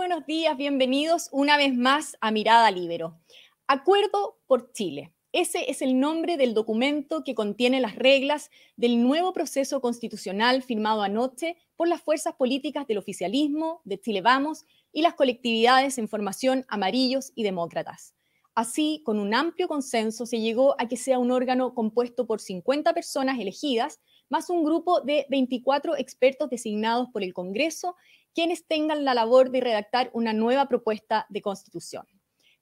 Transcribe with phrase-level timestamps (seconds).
[0.00, 3.20] Buenos días, bienvenidos una vez más a Mirada Libero.
[3.66, 5.12] Acuerdo por Chile.
[5.30, 11.02] Ese es el nombre del documento que contiene las reglas del nuevo proceso constitucional firmado
[11.02, 16.64] anoche por las fuerzas políticas del oficialismo, de Chile Vamos y las colectividades en formación
[16.68, 18.14] amarillos y demócratas.
[18.54, 22.94] Así, con un amplio consenso, se llegó a que sea un órgano compuesto por 50
[22.94, 27.96] personas elegidas, más un grupo de 24 expertos designados por el Congreso,
[28.34, 32.06] quienes tengan la labor de redactar una nueva propuesta de constitución.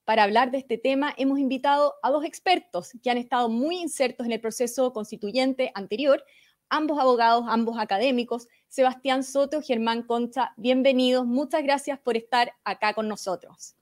[0.05, 4.25] Para hablar de este tema, hemos invitado a dos expertos que han estado muy insertos
[4.27, 6.25] en el proceso constituyente anterior,
[6.71, 11.27] ambos abogados, ambos académicos, Sebastián Soto, Germán Concha, bienvenidos.
[11.27, 13.75] Muchas gracias por estar acá con nosotros.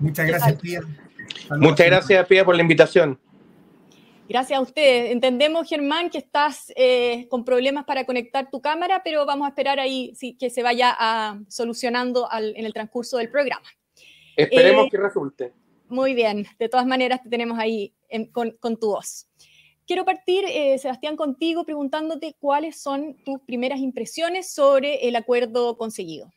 [0.00, 0.80] Muchas gracias, Pía.
[1.58, 3.20] Muchas gracias, Pía, por la invitación.
[4.28, 5.10] Gracias a ustedes.
[5.10, 9.80] Entendemos, Germán, que estás eh, con problemas para conectar tu cámara, pero vamos a esperar
[9.80, 13.66] ahí que se vaya ah, solucionando en el transcurso del programa.
[14.36, 15.52] Esperemos eh, que resulte.
[15.88, 16.46] Muy bien.
[16.58, 17.94] De todas maneras, te tenemos ahí
[18.32, 19.26] con, tu voz.
[19.86, 26.30] Quiero partir, eh, Sebastián, contigo preguntándote cuáles son tus primeras impresiones sobre el acuerdo conseguido.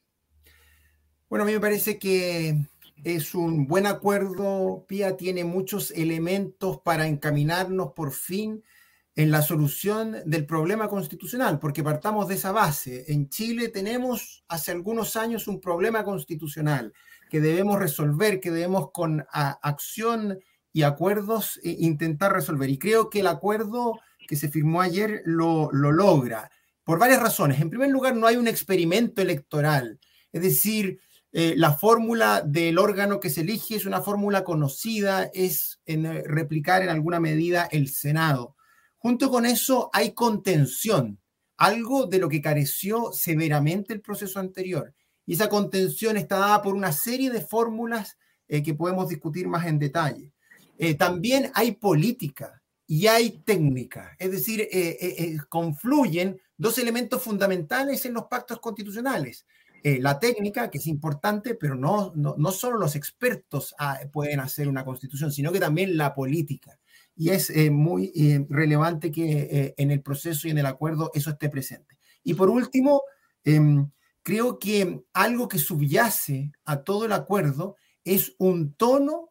[1.28, 2.56] Bueno, a mí me parece que
[3.04, 4.86] es un buen acuerdo.
[4.88, 8.64] PIA tiene muchos elementos para encaminarnos por fin
[9.16, 13.06] en la solución del problema constitucional, porque partamos de esa base.
[13.12, 16.94] En Chile tenemos hace algunos años un problema constitucional
[17.30, 20.40] que debemos resolver, que debemos con acción
[20.74, 22.70] y acuerdos e intentar resolver.
[22.70, 26.50] Y creo que el acuerdo que se firmó ayer lo, lo logra,
[26.84, 27.60] por varias razones.
[27.60, 30.00] En primer lugar, no hay un experimento electoral,
[30.32, 31.00] es decir,
[31.34, 36.82] eh, la fórmula del órgano que se elige es una fórmula conocida, es eh, replicar
[36.82, 38.58] en alguna medida el Senado.
[38.98, 41.20] Junto con eso hay contención,
[41.56, 44.94] algo de lo que careció severamente el proceso anterior.
[45.26, 48.18] Y esa contención está dada por una serie de fórmulas
[48.50, 50.34] eh, que podemos discutir más en detalle.
[50.98, 54.68] también hay política y hay técnica, es decir,
[55.48, 59.46] confluyen dos elementos fundamentales en los pactos constitucionales
[59.84, 64.68] eh, la técnica, que es importante, pero no, no, solo los expertos ah, pueden hacer
[64.68, 66.80] una constitución, sino que también la política.
[67.16, 71.32] Y es eh, muy eh, relevante que en el proceso y en el acuerdo eso
[71.32, 71.98] esté presente.
[72.24, 73.04] Y por último,
[73.44, 73.90] em,
[74.24, 79.30] creo que algo que subyace a todo el acuerdo es un tono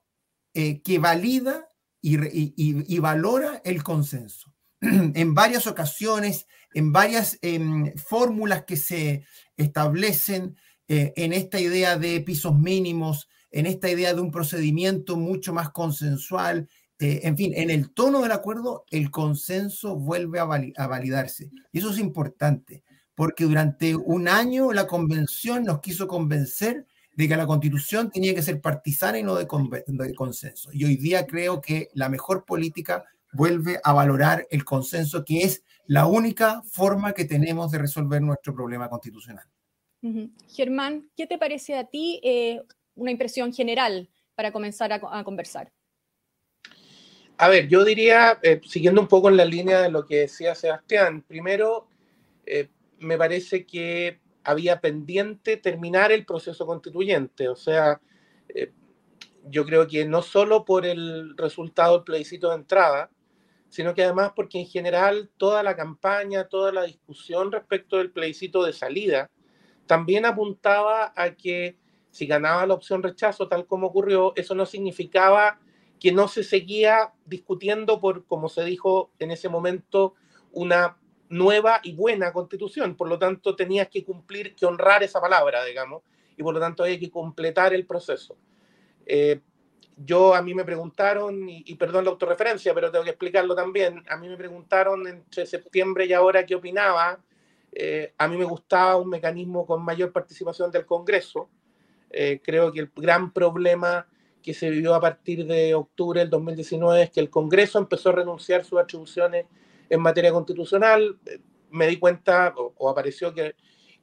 [0.52, 1.68] que valida
[2.02, 2.16] y,
[2.56, 4.52] y, valora el consenso.
[5.14, 9.24] en varias ocasiones, en varias em, fórmulas que se
[9.56, 10.56] establecen
[10.88, 15.70] eh, en esta idea de pisos mínimos, en esta idea de un procedimiento mucho más
[15.70, 16.68] consensual.
[16.98, 21.50] Eh, en fin, en el tono del acuerdo, el consenso vuelve a, validarse.
[21.72, 22.82] Y eso es importante,
[23.14, 28.42] porque durante un año la convención nos quiso convencer de que la constitución tenía que
[28.42, 29.47] ser partisana y no de,
[29.86, 30.70] de consenso.
[30.72, 35.64] Y hoy día creo que la mejor política vuelve a valorar el consenso, que es
[35.86, 39.44] la única forma que tenemos de resolver nuestro problema constitucional.
[40.48, 42.62] Germán, ¿qué te parece a ti eh,
[42.94, 45.72] una impresión general para comenzar a, conversar?
[47.36, 50.54] A ver, yo diría, eh, siguiendo un poco en la línea de lo que decía
[50.54, 51.88] Sebastián, primero,
[52.47, 52.68] eh,
[52.98, 58.00] me parece que había pendiente terminar el proceso constituyente, o sea,
[59.48, 63.10] yo creo que no solo por el resultado del plebiscito de entrada,
[63.70, 68.64] sino que además porque en general toda la campaña, toda la discusión respecto del plebiscito
[68.64, 69.31] de salida,
[69.86, 71.78] también apuntaba a que
[72.10, 75.60] si ganaba la opción rechazo, tal como ocurrió, eso no significaba
[76.00, 80.14] que no se seguía discutiendo por, como se dijo en ese momento,
[80.53, 80.97] una
[81.28, 82.97] nueva y buena constitución.
[82.97, 86.03] Por lo tanto, tenías que cumplir, que honrar esa palabra, digamos,
[86.36, 88.36] y por lo tanto hay que completar el proceso.
[89.06, 89.41] Eh,
[90.04, 94.16] yo a mí me preguntaron, y, perdón la autorreferencia, pero tengo que explicarlo también, a
[94.16, 97.20] mí me preguntaron entre septiembre y ahora qué opinaba.
[97.72, 101.50] Eh, a mí me gustaba un mecanismo con mayor participación del Congreso.
[102.10, 104.06] Eh, creo que el gran problema
[104.42, 108.12] que se vivió a partir de octubre del 2019 es que el Congreso empezó a
[108.12, 109.44] renunciar sus atribuciones
[109.91, 111.18] en materia constitucional.
[111.26, 113.54] Eh, me di cuenta o, apareció que,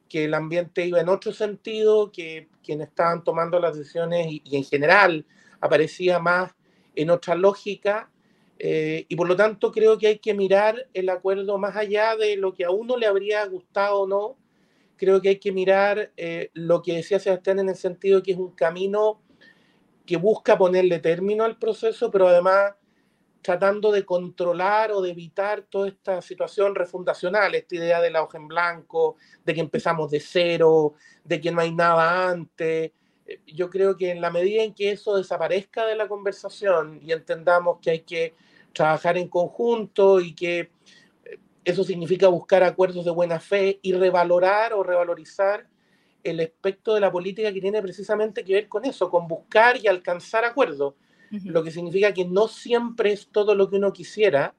[0.08, 4.64] que, el ambiente iba en otro sentido, que quienes estaban tomando las decisiones y en
[4.64, 5.26] general
[5.62, 6.54] aparecía más
[6.96, 8.10] en otra lógica
[8.60, 12.38] eh, y por lo tanto creo que hay que mirar el acuerdo más allá de
[12.38, 14.38] lo que a uno le habría gustado o no.
[14.98, 18.38] Creo que hay que mirar eh, lo que decía Sebastián en el sentido que es
[18.38, 19.22] un camino
[20.06, 22.74] que busca ponerle término al proceso, pero además
[23.42, 28.38] tratando de controlar o de evitar toda esta situación refundacional, esta idea de la hoja
[28.38, 32.92] en blanco, de que empezamos de cero, de que no hay nada antes.
[33.28, 37.12] Eh, yo creo que en la medida en que eso desaparezca de la conversación y
[37.12, 38.34] entendamos que hay que
[38.74, 40.72] trabajar en conjunto y que
[41.26, 45.68] eh, eso significa buscar acuerdos de buena fe y revalorar o revalorizar
[46.24, 49.88] el aspecto de la política que tiene precisamente que ver con eso, con buscar y
[49.88, 50.96] alcanzar acuerdos
[51.30, 54.56] lo que significa que no siempre es todo lo que uno quisiera.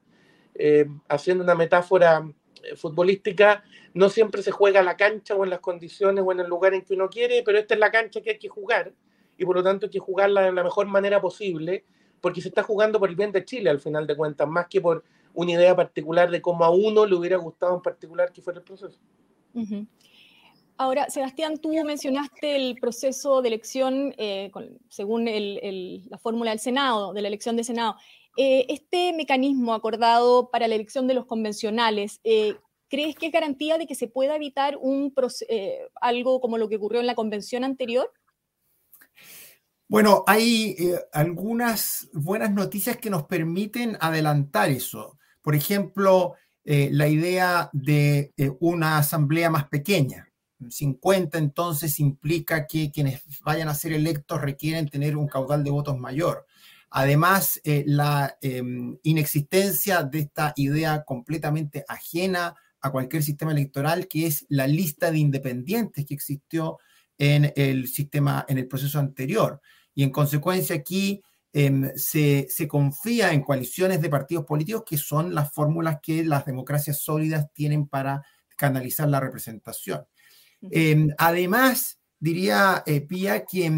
[0.55, 2.29] Eh, haciendo una metáfora
[2.75, 3.63] futbolística,
[3.93, 6.83] no siempre se juega la cancha o en las condiciones o en el lugar en
[6.83, 8.93] que uno quiere, pero esta es la cancha que hay que jugar
[9.37, 11.85] y por lo tanto hay que jugarla de la mejor manera posible
[12.21, 14.81] porque se está jugando por el bien de Chile al final de cuentas, más que
[14.81, 15.03] por
[15.33, 18.65] una idea particular de cómo a uno le hubiera gustado en particular que fuera el
[18.65, 18.99] proceso.
[20.77, 24.51] Ahora, Sebastián, tú mencionaste el proceso de elección eh,
[24.87, 27.95] según la fórmula del Senado, de la elección de Senado.
[28.37, 32.55] Eh, este mecanismo acordado para la elección de los convencionales, eh,
[32.87, 35.13] ¿crees que es garantía de que se pueda evitar un
[36.01, 38.11] algo como lo que ocurrió en la convención anterior?
[39.87, 40.75] Bueno, hay
[41.11, 45.17] algunas buenas noticias que nos permiten adelantar eso.
[45.41, 50.29] Por ejemplo, la idea de una asamblea más pequeña
[50.69, 55.97] 50 entonces implica que quienes vayan a ser electos requieren tener un caudal de votos
[55.97, 56.45] mayor.
[56.91, 64.25] Además, eh, la em, inexistencia de esta idea completamente ajena a cualquier sistema electoral, que
[64.25, 66.79] es la lista de independientes que existió
[67.17, 69.61] en el sistema, en el proceso anterior.
[69.93, 71.21] Y en consecuencia aquí
[71.51, 76.45] em, se, se confía en coaliciones de partidos políticos que son las fórmulas que las
[76.45, 78.23] democracias sólidas tienen para
[78.55, 80.05] canalizar la representación.
[80.61, 83.69] Em, además, diría eh, Pía que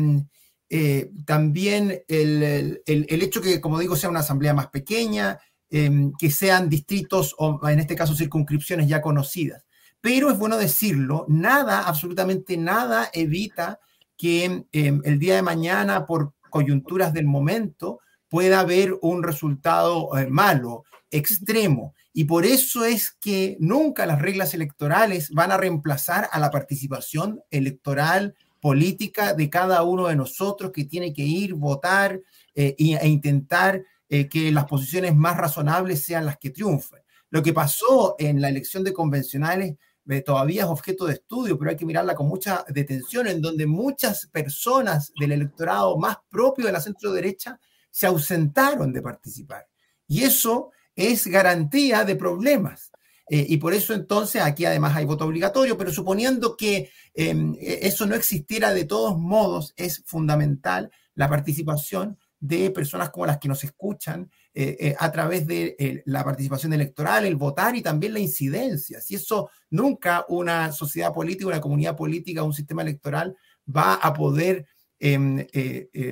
[0.74, 5.38] eh, también el, hecho que, como digo, sea una asamblea más pequeña,
[5.70, 9.66] em, que sean distritos o en este caso circunscripciones ya conocidas.
[10.00, 13.82] Pero es bueno decirlo, nada, absolutamente nada evita
[14.16, 20.28] que em, el día de mañana, por coyunturas del momento, pueda haber un resultado eh,
[20.28, 21.94] malo, extremo.
[22.14, 27.42] Y por eso es que nunca las reglas electorales van a reemplazar a la participación
[27.50, 32.22] electoral política de cada uno de nosotros que tiene que ir, votar
[32.54, 37.02] eh, e intentar eh, que las posiciones más razonables sean las que triunfen.
[37.30, 39.76] Lo que pasó en la elección de convencionales
[40.10, 43.66] eh, todavía es objeto de estudio, pero hay que mirarla con mucha detención, en donde
[43.66, 47.60] muchas personas del electorado más propio de la centro derecha
[47.90, 49.68] se ausentaron de participar.
[50.08, 52.91] Y eso es garantía de problemas.
[53.34, 58.06] Eh, y por eso entonces aquí además hay voto obligatorio, pero suponiendo que em, eso
[58.06, 63.64] no existiera de todos modos, es fundamental la participación de personas como las que nos
[63.64, 69.00] escuchan eh, eh, a través de la participación electoral, el votar y también la incidencia.
[69.00, 74.66] Si eso nunca una sociedad política, una comunidad política, un sistema electoral va a poder
[75.00, 75.48] em,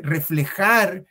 [0.04, 1.04] reflejar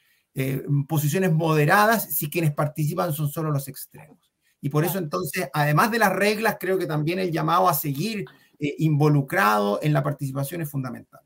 [0.88, 4.27] posiciones moderadas si quienes participan son solo los extremos.
[4.60, 8.24] Y por eso entonces, además de las reglas, creo que también el llamado a seguir
[8.58, 11.20] eh, involucrado en la participación es fundamental.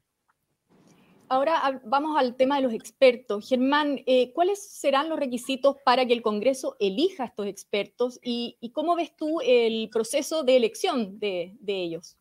[1.28, 3.48] Ahora vamos al tema de los expertos.
[3.48, 8.58] Germán, eh, ¿cuáles serán los requisitos para que el Congreso elija a estos expertos y,
[8.74, 12.18] cómo ves tú el proceso de elección de, ellos?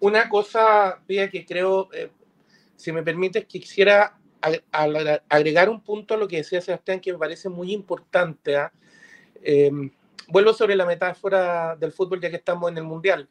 [0.00, 1.90] Una cosa, Pía, que creo,
[2.76, 4.18] si me permites, quisiera
[5.28, 8.56] agregar un punto a lo que decía Sebastián que me parece muy importante.
[8.56, 8.72] ¿ah?
[9.48, 9.92] Em,
[10.26, 13.28] vuelvo sobre la metáfora del fútbol ya que estamos en el Mundial.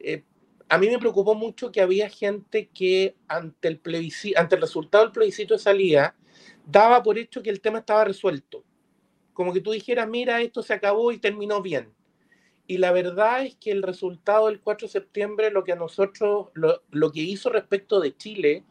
[0.00, 0.24] Eh,
[0.68, 3.80] a mí me preocupó mucho que había gente que ante el,
[4.34, 6.16] ante el resultado del plebiscito de salida
[6.66, 8.64] daba por hecho que el tema estaba resuelto.
[9.34, 11.94] Como que tú dijeras, mira, esto se acabó y terminó bien.
[12.66, 16.48] Y la verdad es que el resultado del 4 de septiembre, lo que a nosotros,
[16.54, 18.64] lo que hizo respecto de Chile,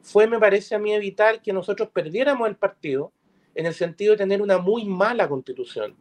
[0.00, 3.12] fue, me parece a mí, evitar que nosotros perdiéramos el partido
[3.54, 5.96] en el sentido de tener una muy mala constitución,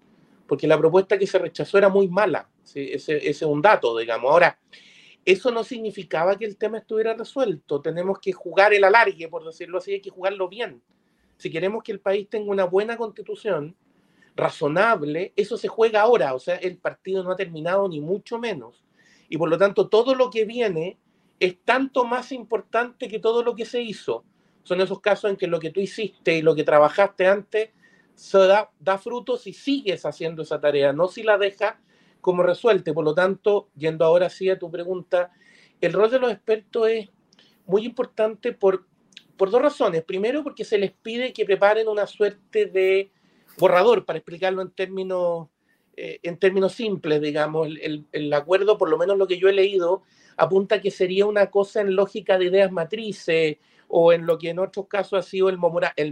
[0.52, 4.30] porque la propuesta que se rechazó era muy mala, ese, es un dato, digamos.
[4.30, 4.60] Ahora,
[5.24, 9.78] eso no significaba que el tema estuviera resuelto, tenemos que jugar el alargue, por decirlo
[9.78, 10.82] así, hay que jugarlo bien.
[11.38, 13.78] Si queremos que el país tenga una buena constitución,
[14.36, 18.84] razonable, eso se juega ahora, o sea, el partido no ha terminado ni mucho menos.
[19.30, 20.98] Y por lo tanto, todo lo que viene
[21.40, 24.26] es tanto más importante que todo lo que se hizo.
[24.64, 27.70] Son esos casos en que lo que tú hiciste y lo que trabajaste antes
[28.22, 31.74] se da, da frutos y sigues haciendo esa tarea, no si la dejas
[32.22, 32.94] como resuelte.
[32.94, 35.32] Por lo tanto, yendo ahora sí a tu pregunta,
[35.82, 37.10] el rol de los expertos es
[37.66, 38.86] muy importante por,
[39.38, 40.04] por dos razones.
[40.04, 43.10] Primero, porque se les pide que preparen una suerte de
[43.58, 45.48] borrador, para explicarlo en términos,
[45.98, 47.70] eh, en términos simples, digamos.
[47.82, 50.04] El, el, acuerdo, por lo menos lo que yo he leído,
[50.38, 53.58] apunta que sería una cosa en lógica de ideas matrices
[53.94, 55.58] o en lo que en otros casos ha sido el,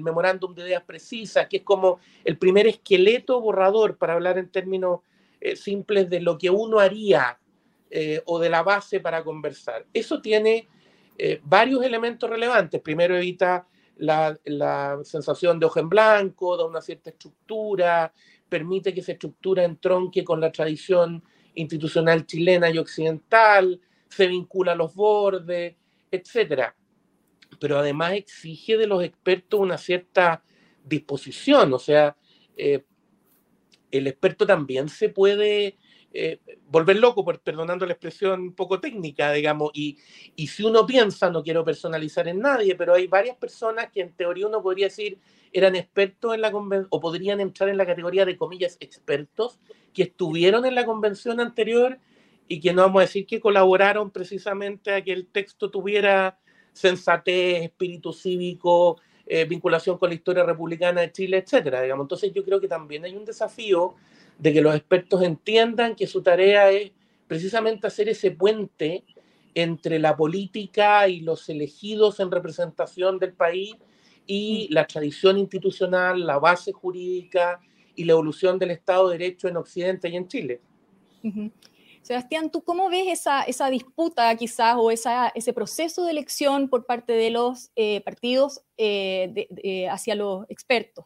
[0.01, 4.99] memorándum de ideas precisas, que es como el primer esqueleto borrador, para hablar en términos
[5.39, 7.39] eh, simples, de lo que uno haría
[7.89, 9.85] eh, o de la base para conversar.
[9.93, 10.67] Eso tiene
[11.43, 12.79] varios elementos relevantes.
[12.79, 13.67] Primero evita
[13.99, 18.13] la, sensación de hoja en blanco, da una cierta estructura,
[18.47, 21.23] permite que esa estructura entronque con la tradición
[21.55, 25.75] institucional chilena y occidental, se vincula a los bordes,
[26.09, 26.73] etc.
[27.59, 30.43] Pero además exige de los expertos una cierta
[30.83, 32.15] disposición, o sea,
[32.57, 32.83] eh,
[33.91, 35.77] el experto también se puede
[36.11, 39.97] eh, volver loco, perdonando la expresión poco técnica, digamos, y,
[40.35, 44.13] y si uno piensa, no quiero personalizar en nadie, pero hay varias personas que en
[44.13, 45.19] teoría uno podría decir
[45.51, 49.59] eran expertos en la convención, o podrían entrar en la categoría de comillas expertos,
[49.93, 51.99] que estuvieron en la convención anterior
[52.47, 56.39] y que no vamos a decir que colaboraron precisamente a que el texto tuviera
[56.79, 61.81] sensatez, espíritu cívico, eh, vinculación con la historia republicana de Chile, etcétera.
[61.81, 62.05] Digamos.
[62.05, 63.95] Entonces yo creo que también hay un desafío
[64.37, 66.91] de que los expertos entiendan que su tarea es
[67.27, 69.03] precisamente hacer ese puente
[69.53, 73.75] entre la política y los elegidos en representación del país
[74.25, 74.73] y mm.
[74.73, 77.59] la tradición institucional, la base jurídica
[77.93, 80.61] y la evolución del Estado de Derecho en Occidente y en Chile.
[82.01, 86.85] Sebastián, ¿tú cómo ves esa, esa disputa quizás o esa, ese proceso de elección por
[86.85, 91.05] parte de los eh, partidos eh, hacia los expertos?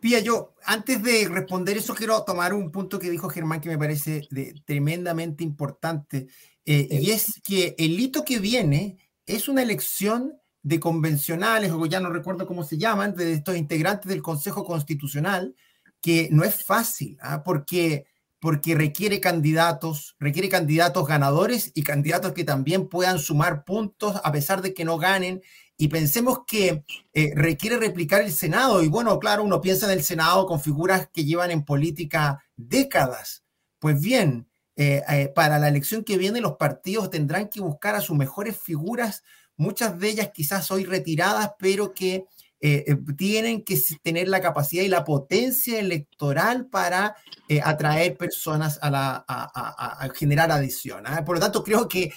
[0.00, 3.78] Pía, yo antes de responder eso quiero tomar un punto que dijo Germán que me
[3.78, 4.28] parece
[4.64, 6.28] tremendamente importante
[6.66, 12.00] eh, y es que el hito que viene es una elección de convencionales, o ya
[12.00, 15.54] no recuerdo cómo se llaman, de estos integrantes del Consejo Constitucional,
[16.00, 17.44] que no es fácil, ¿ah?
[17.44, 18.06] porque,
[18.40, 24.62] porque requiere candidatos, requiere candidatos ganadores y candidatos que también puedan sumar puntos a pesar
[24.62, 25.42] de que no ganen
[25.78, 28.82] y pensemos que eh, requiere replicar el Senado.
[28.82, 33.44] Y bueno, claro, uno piensa en el Senado con figuras que llevan en política décadas.
[33.78, 38.00] Pues bien, eh, eh, para la elección que viene los partidos tendrán que buscar a
[38.00, 39.22] sus mejores figuras,
[39.56, 42.26] muchas de ellas quizás hoy retiradas, pero que
[42.58, 47.14] eh, eh, tienen que tener la capacidad y la potencia electoral para
[47.48, 51.04] eh, atraer personas a, generar adhesión.
[51.06, 51.22] ¿ah?
[51.24, 52.12] Por lo tanto, creo que,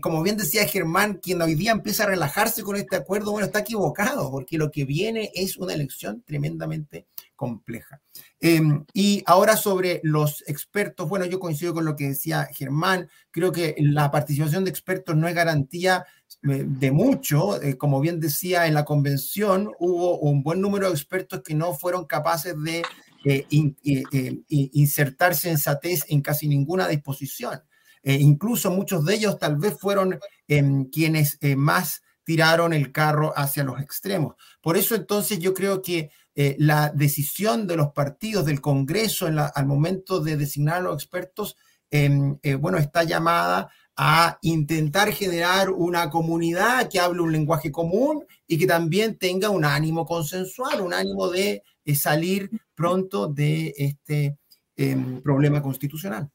[0.00, 3.60] como bien decía Germán, quien hoy día empieza a relajarse con este acuerdo, bueno, está
[3.60, 8.00] equivocado, porque lo que viene es una elección tremendamente compleja.
[8.40, 13.52] Em, y ahora sobre los expertos, bueno, yo coincido con lo que decía Germán, creo
[13.52, 16.04] que la participación de expertos no es garantía
[16.42, 17.60] de mucho.
[17.62, 21.72] Eh, como bien decía, en la convención hubo un buen número de expertos que no
[21.74, 22.82] fueron capaces de
[23.24, 27.62] eh, eh, insertar sensatez en casi ninguna disposición.
[28.02, 33.80] incluso muchos de ellos tal vez fueron em, quienes más tiraron el carro hacia los
[33.80, 34.34] extremos.
[34.60, 36.10] Por eso entonces yo creo que
[36.58, 41.56] la decisión de los partidos del Congreso al momento de designar a los expertos,
[41.90, 48.58] em, bueno, está llamada a intentar generar una comunidad que hable un lenguaje común y
[48.58, 51.62] que también tenga un ánimo consensual, un ánimo de,
[51.94, 54.38] salir pronto de este
[54.76, 56.28] em, problema constitucional.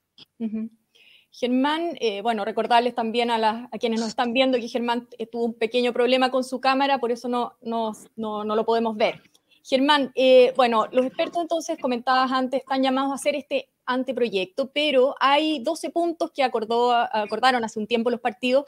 [1.32, 5.54] Germán, eh, bueno, recordarles también a, quienes nos están viendo que Germán eh, tuvo un
[5.54, 9.22] pequeño problema con su cámara, por eso no, no, no, lo podemos ver.
[9.70, 15.14] Germán, eh, bueno, los expertos entonces, comentabas antes, están llamados a hacer este anteproyecto, pero
[15.20, 18.66] hay 12 puntos que acordaron hace un tiempo los partidos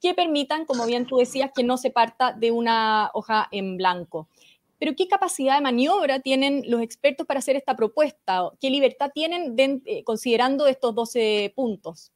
[0.00, 4.30] que permitan, como bien tú decías, que no se parta de una hoja en blanco.
[4.78, 8.50] Pero ¿qué capacidad de maniobra tienen los expertos para hacer esta propuesta?
[8.58, 12.10] ¿Qué libertad tienen eh, considerando estos 12 puntos?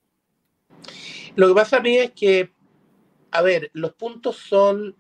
[1.35, 2.51] Lo que pasa a mí es que,
[3.31, 4.97] a ver, los puntos son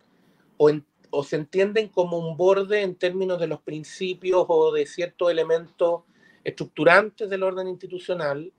[0.59, 0.71] o,
[1.13, 6.03] o se entienden como un borde en términos de los principios o de ciertos elementos
[6.43, 8.51] estructurantes del orden institucional,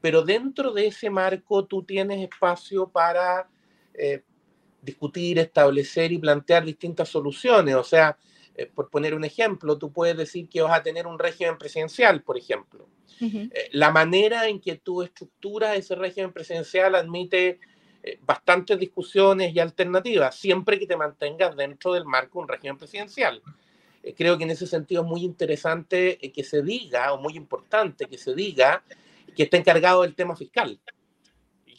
[0.00, 3.48] pero dentro de ese marco tú tienes espacio para
[3.94, 4.22] eh,
[4.80, 7.74] discutir, establecer y plantear distintas soluciones.
[7.74, 8.16] O sea,
[8.54, 12.22] eh, por poner un ejemplo, tú puedes decir que vas a tener un régimen presidencial,
[12.22, 12.88] por ejemplo.
[13.20, 17.60] Eh, la manera en que tú estructuras ese régimen presidencial admite
[18.22, 23.42] bastantes discusiones y alternativas, siempre que te mantengas dentro del marco de un régimen presidencial.
[24.02, 27.36] Eh, creo que en ese sentido es muy interesante eh, que se diga, o muy
[27.36, 28.82] importante que se diga,
[29.36, 30.78] que está encargado del tema fiscal.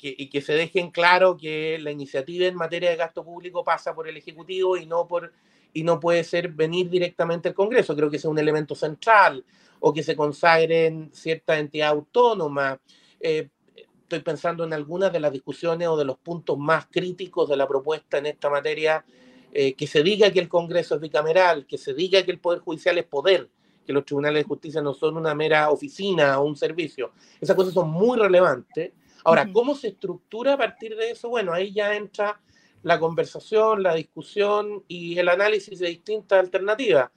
[0.06, 4.06] y que se dejen claro que la iniciativa en materia de gasto público pasa por
[4.06, 5.32] el Ejecutivo y no, por,
[5.72, 7.96] y no puede ser venir directamente al Congreso.
[7.96, 9.46] Creo que ese es un elemento central,
[9.80, 12.80] o que se consagren ciertas entidades autónomas.
[13.20, 13.48] Eh,
[14.16, 17.68] estoy pensando en algunas de las discusiones o de los puntos más críticos de la
[17.68, 19.04] propuesta en esta materia,
[19.52, 22.60] eh, que se diga que el Congreso es bicameral, que se diga que el Poder
[22.60, 23.50] Judicial es poder,
[23.86, 27.12] que los tribunales de justicia no son una mera oficina o un servicio.
[27.42, 28.92] Esas cosas son muy relevantes.
[29.24, 31.30] Ahora, ¿cómo se estructura a partir de eso?
[31.30, 32.40] Bueno, ahí ya entra
[32.84, 37.10] la conversación, la discusión y el análisis de distintas alternativas.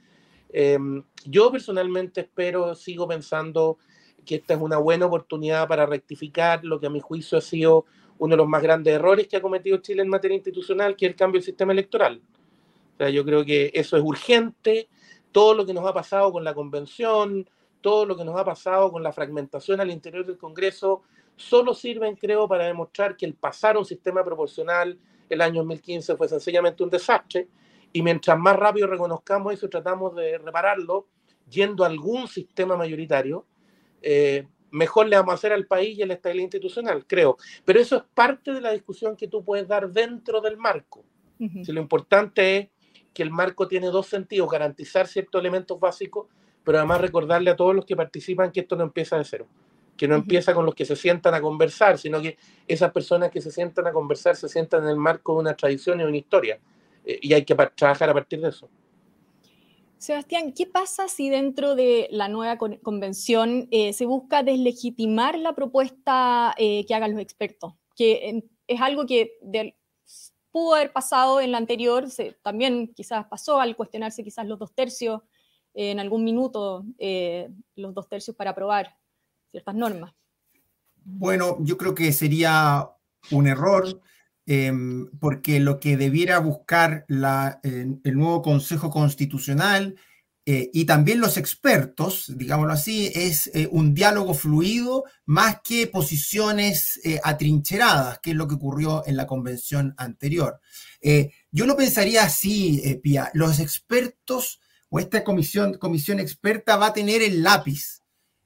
[0.48, 3.78] Em, yo personalmente espero, sigo pensando
[4.26, 7.86] que esta es una buena oportunidad para rectificar lo que a mi juicio ha sido
[8.18, 11.12] uno de los más grandes errores que ha cometido Chile en materia institucional, que es
[11.12, 12.20] el cambio del sistema electoral.
[12.94, 14.88] O sea, yo creo que eso es urgente.
[15.32, 17.48] Todo lo que nos ha pasado con la convención,
[17.80, 21.02] todo lo que nos ha pasado con la fragmentación al interior del Congreso,
[21.36, 26.16] solo sirven, creo, para demostrar que el pasar a un sistema proporcional el año 2015
[26.16, 27.48] fue sencillamente un desastre.
[27.92, 31.06] Y mientras más rápido reconozcamos eso tratamos de repararlo,
[31.48, 33.46] yendo a algún sistema mayoritario,
[34.02, 37.36] eh, mejor le vamos a hacer al país y a la estabilidad institucional, creo.
[37.64, 41.04] Pero eso es parte de la discusión que tú puedes dar dentro del marco.
[41.38, 42.68] si lo importante es
[43.12, 46.26] que el marco tiene dos sentidos, garantizar ciertos elementos básicos,
[46.62, 49.46] pero además recordarle a todos los que participan que esto no empieza de cero,
[49.96, 52.36] que no empieza con los que se sientan a conversar, sino que
[52.66, 56.00] esas personas que se sientan a conversar se sientan en el marco de una tradición
[56.00, 56.58] y una historia,
[57.04, 58.68] eh, y hay que trabajar a partir de eso.
[59.98, 66.54] Sebastián, ¿qué pasa si dentro de la nueva convención eh, se busca deslegitimar la propuesta
[66.58, 67.74] eh, que hagan los expertos?
[67.96, 69.38] Que es algo que
[70.52, 72.04] pudo haber pasado en la anterior,
[72.42, 75.22] también quizás pasó al cuestionarse quizás los dos tercios
[75.72, 76.84] eh, en algún minuto,
[77.74, 78.96] los dos tercios para aprobar
[79.50, 80.12] ciertas normas.
[81.04, 82.90] Bueno, yo creo que sería
[83.30, 84.02] un error
[84.48, 89.96] Em, porque lo que debiera buscar el nuevo Consejo Constitucional
[90.48, 97.00] eh, y también los expertos, digámoslo así, es eh, un diálogo fluido más que posiciones
[97.02, 100.60] eh, atrincheradas, que es lo que ocurrió en la convención anterior.
[101.50, 107.20] yo lo pensaría así, Pia, los expertos o esta comisión, comisión experta va a tener
[107.22, 108.02] el lápiz.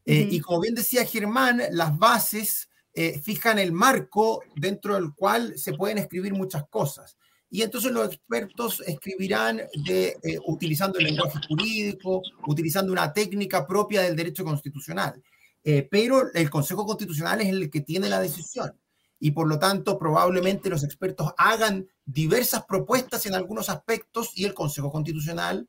[0.07, 5.74] Y como bien decía Germán, las bases eh, fijan el marco dentro del cual se
[5.74, 7.16] pueden escribir muchas cosas.
[7.48, 14.16] Y entonces los expertos escribirán eh, utilizando el lenguaje jurídico, utilizando una técnica propia del
[14.16, 15.22] derecho constitucional.
[15.62, 18.72] Eh, pero el Consejo Constitucional es el que tiene la decisión.
[19.18, 24.55] Y por lo tanto, probablemente los expertos hagan diversas propuestas en algunos aspectos y el
[24.55, 25.68] Consejo Constitucional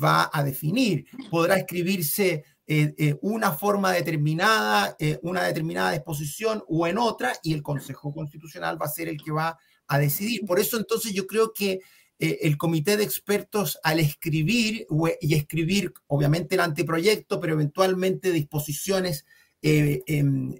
[0.00, 1.06] va a definir.
[1.30, 7.52] Podrá escribirse eh, eh, una forma determinada, eh, una determinada disposición o en otra, y
[7.52, 10.46] el Consejo Constitucional va a ser el que va a decidir.
[10.46, 11.80] Por eso entonces yo creo que
[12.16, 14.86] el comité de expertos al escribir
[15.20, 19.26] y escribir obviamente el anteproyecto, pero eventualmente disposiciones
[19.60, 20.54] em,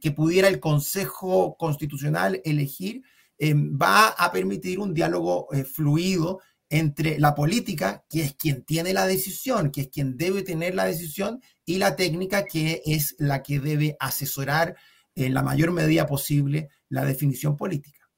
[0.00, 3.02] que pudiera el Consejo Constitucional elegir,
[3.38, 9.06] em, va a permitir un diálogo fluido entre la política, que es quien tiene la
[9.06, 13.60] decisión, que es quien debe tener la decisión, y la técnica, que es la que
[13.60, 14.76] debe asesorar
[15.14, 18.08] en la mayor medida posible la definición política.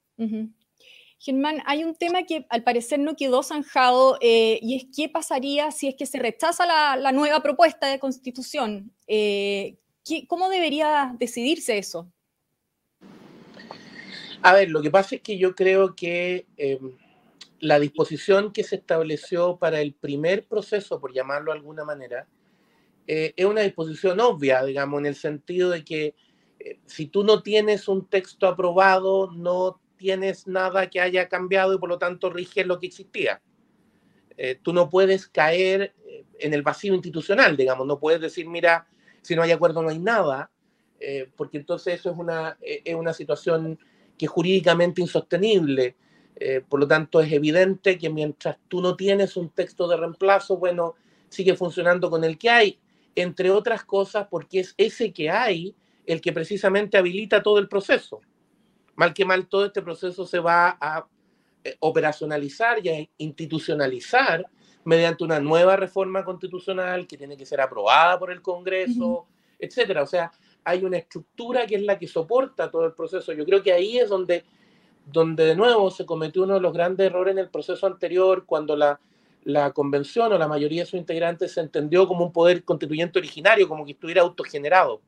[1.21, 5.71] Germán, hay un tema que al parecer no quedó zanjado eh, y es qué pasaría
[5.71, 8.93] si es que se rechaza la, nueva propuesta de constitución.
[9.07, 9.79] Eh,
[10.27, 12.11] ¿Cómo debería decidirse eso?
[14.43, 16.47] A ver, lo que pasa es que yo creo que...
[16.57, 16.97] Em,
[17.61, 22.27] la disposición que se estableció para el primer proceso, por llamarlo de alguna manera,
[23.07, 26.15] eh, es una disposición obvia, digamos, en el sentido de que
[26.61, 31.79] eh, si tú no tienes un texto aprobado, no tienes nada que haya cambiado y
[31.79, 33.41] por lo tanto rige lo que existía.
[34.37, 35.95] Eh, tú no puedes caer
[36.39, 38.87] en el vacío institucional, digamos, no puedes decir, mira,
[39.23, 40.51] si no hay acuerdo no hay nada,
[41.37, 43.79] porque entonces eso es una, es una situación
[44.17, 45.97] que es jurídicamente insostenible.
[46.41, 50.57] Eh, por lo tanto, es evidente que mientras tú no tienes un texto de reemplazo,
[50.57, 50.95] bueno,
[51.29, 52.79] sigue funcionando con el que hay,
[53.17, 55.75] entre otras cosas porque es ese que hay
[56.07, 58.21] el que precisamente habilita todo el proceso.
[58.95, 61.07] Mal que mal, todo este proceso se va a
[61.65, 64.47] eh, operacionalizar y a institucionalizar
[64.85, 69.27] mediante una nueva reforma constitucional que tiene que ser aprobada por el Congreso,
[69.59, 70.03] etcétera.
[70.03, 70.31] O sea,
[70.65, 73.33] hay una estructura que es la que soporta todo el proceso.
[73.33, 74.45] Yo creo que ahí es donde
[75.11, 78.77] donde de nuevo se cometió uno de los grandes errores en el proceso anterior, cuando
[78.77, 79.01] la,
[79.73, 83.85] convención o la mayoría de sus integrantes se entendió como un poder constituyente originario, como
[83.85, 85.01] que estuviera autogenerado.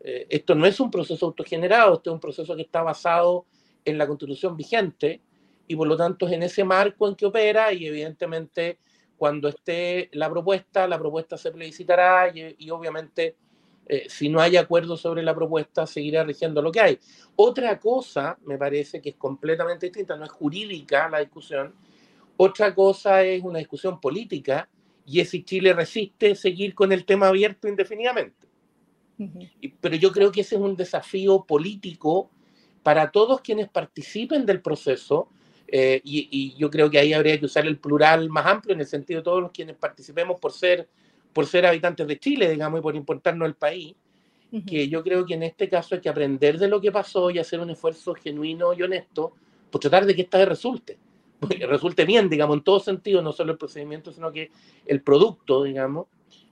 [0.00, 3.46] Eh, esto no es un proceso autogenerado, esto es un proceso que está basado
[3.84, 5.22] en la constitución vigente
[5.66, 8.78] y por lo tanto es en ese marco en que opera y evidentemente
[9.16, 13.36] cuando esté la propuesta, la propuesta se plebiscitará y, obviamente
[13.94, 16.98] eh, si no hay acuerdo sobre la propuesta seguirá rigiendo lo que hay.
[17.36, 21.74] Otra cosa, me parece que es completamente distinta, no es jurídica la discusión,
[22.38, 24.66] otra cosa es una discusión política
[25.04, 28.48] y es si Chile resiste seguir con el tema abierto indefinidamente.
[29.82, 32.30] Pero yo creo que ese es un desafío político
[32.82, 35.28] para todos quienes participen del proceso,
[35.68, 38.86] eh, y, yo creo que ahí habría que usar el plural más amplio en el
[38.86, 40.88] sentido de todos los quienes participemos por ser,
[41.32, 43.94] por ser habitantes de Chile, digamos, y por importarnos el país,
[44.66, 47.38] que yo creo que en este caso hay que aprender de lo que pasó y
[47.38, 49.32] hacer un esfuerzo genuino y honesto
[49.70, 50.98] por tratar de que esta vez resulte.
[51.68, 54.50] resulte bien, digamos, en todo sentido, no solo el procedimiento, sino que
[54.86, 56.06] el producto, digamos,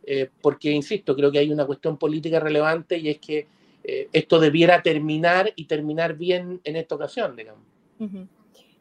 [0.04, 3.46] eh, porque, insisto, creo que hay una cuestión política relevante y es que
[3.84, 7.62] eh, esto debiera terminar y terminar bien en esta ocasión, digamos.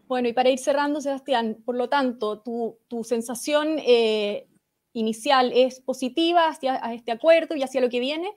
[0.07, 4.47] Bueno, y para ir cerrando, Sebastián, por lo tanto, tu, sensación eh,
[4.93, 8.31] inicial es positiva hacia este acuerdo y hacia lo que viene.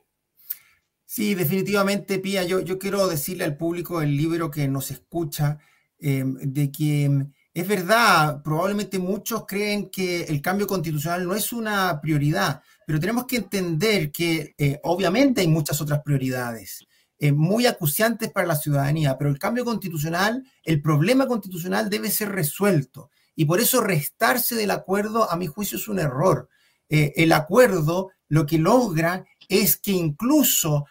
[1.05, 5.59] Sí, definitivamente, Pía, yo, quiero decirle al público del libro que nos escucha
[5.99, 12.63] de que es verdad, probablemente muchos creen que el cambio constitucional no es una prioridad,
[12.87, 16.87] pero tenemos que entender que eh, obviamente hay muchas otras prioridades
[17.19, 22.31] eh, muy acuciantes para la ciudadanía, pero el cambio constitucional, el problema constitucional debe ser
[22.31, 23.11] resuelto.
[23.35, 26.49] Y por eso restarse del acuerdo, a mi juicio, es un error.
[26.89, 30.87] Eh, el acuerdo lo que logra es que incluso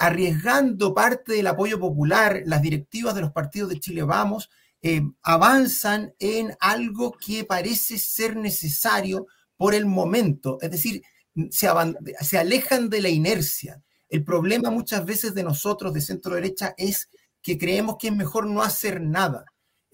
[0.00, 4.50] arriesgando parte del apoyo popular, las directivas de los partidos de Chile Vamos,
[4.88, 11.02] eh, avanzan en algo que parece ser necesario por el momento, es decir,
[11.50, 11.68] se,
[12.20, 13.82] se alejan de la inercia.
[14.08, 17.10] El problema muchas veces de nosotros de centro derecha es
[17.42, 19.46] que creemos que es mejor no hacer nada.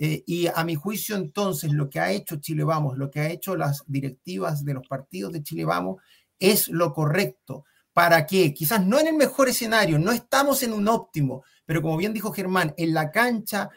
[0.05, 3.31] Eh, y a mi juicio entonces lo que ha hecho Chile Vamos, lo que ha
[3.31, 6.03] hecho las directivas de los partidos de Chile Vamos
[6.41, 7.67] es lo correcto.
[7.93, 8.53] ¿Para qué?
[8.53, 12.33] Quizás no en el mejor escenario, no estamos en un óptimo, pero como bien dijo
[12.33, 13.71] Germán, en la cancha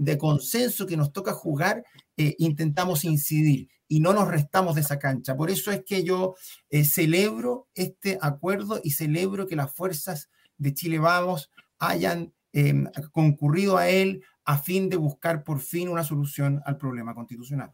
[0.00, 1.84] de consenso que nos toca jugar,
[2.16, 5.36] eh, intentamos incidir y no nos restamos de esa cancha.
[5.36, 6.34] Por eso es que yo
[6.70, 13.76] eh, celebro este acuerdo y celebro que las fuerzas de Chile Vamos hayan em, concurrido
[13.76, 17.70] a él a fin de buscar por fin una solución al problema constitucional.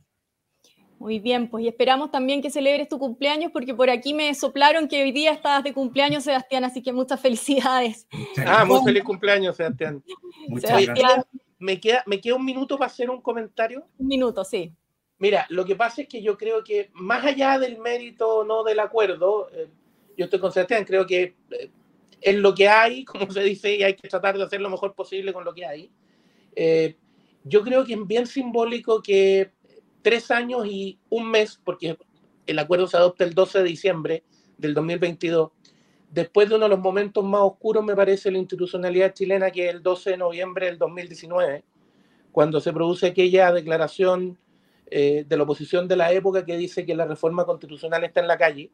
[0.99, 4.89] Muy bien, pues y esperamos también que celebres tu cumpleaños porque por aquí me soplaron
[4.89, 8.09] que hoy día estabas de cumpleaños, Sebastián, así que muchas felicidades.
[8.45, 10.03] ah, muy feliz cumpleaños, Sebastián.
[10.49, 11.27] Muchas gracias
[11.61, 13.87] me queda, me queda un minuto para hacer un comentario.
[13.99, 14.75] Un minuto, sí.
[15.19, 18.81] Mira, lo que pasa es que yo creo que más allá del mérito no del
[18.81, 19.69] acuerdo, eh,
[20.17, 21.71] yo estoy con Sebastián, creo que eh,
[22.21, 24.95] es lo que hay, como se dice, y hay que tratar de hacer lo mejor
[24.95, 25.91] posible con lo que hay.
[26.57, 26.97] Eh,
[27.45, 29.53] yo creo que es bien simbólico que
[30.03, 31.99] tres años y un mes, porque
[32.47, 34.23] el acuerdo se adopta el 12 de diciembre
[34.59, 35.51] del 2022,
[36.11, 39.75] después de uno de los momentos más oscuros, me parece, la institucionalidad chilena, que es
[39.75, 41.64] el 12 de noviembre del 2019,
[42.33, 44.38] cuando se produce aquella declaración
[44.90, 48.29] eh, de la oposición de la época que dice que la reforma constitucional está en
[48.29, 48.71] la calle,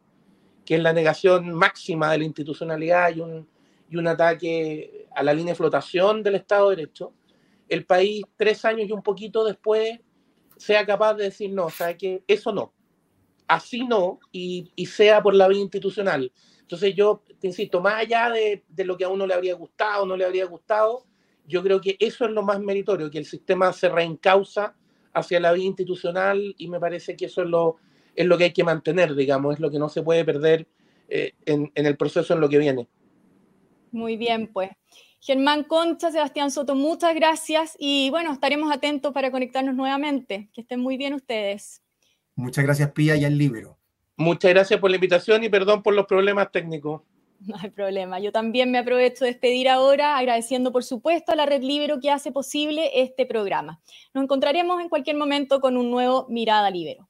[0.64, 3.48] que es la negación máxima de la institucionalidad y un,
[3.88, 7.12] y un ataque a la línea de flotación del Estado de Derecho,
[7.70, 9.98] el país tres años y un poquito después
[10.58, 12.74] sea capaz de decir, no, o sea, que eso no,
[13.48, 16.30] así no, y, y sea por la vía institucional.
[16.70, 20.06] Entonces yo, te insisto, más allá de, lo que a uno le habría gustado o
[20.06, 21.04] no le habría gustado,
[21.44, 24.76] yo creo que eso es lo más meritorio, que el sistema se reencausa
[25.12, 27.78] hacia la vía institucional y me parece que eso es lo,
[28.14, 30.68] es lo que hay que mantener, digamos, es lo que no se puede perder
[31.08, 32.86] eh, en, en el proceso en lo que viene.
[33.90, 34.70] Muy bien, pues.
[35.20, 40.48] Germán Concha, Sebastián Soto, muchas gracias y bueno, estaremos atentos para conectarnos nuevamente.
[40.54, 41.82] Que estén muy bien ustedes.
[42.34, 43.76] Muchas gracias, Pía, y al libro.
[44.16, 47.02] Muchas gracias por la invitación y perdón por los problemas técnicos.
[47.40, 48.18] No hay problema.
[48.18, 52.10] Yo también me aprovecho de despedir ahora, agradeciendo por supuesto a la Red Libero que
[52.10, 53.80] hace posible este programa.
[54.14, 57.09] Nos encontraremos en cualquier momento con un nuevo Mirada Libero.